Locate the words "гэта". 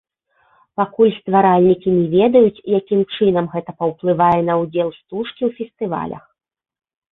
3.53-3.77